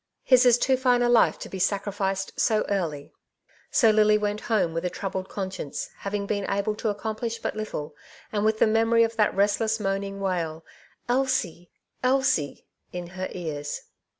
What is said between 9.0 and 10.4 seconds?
of that restless moaning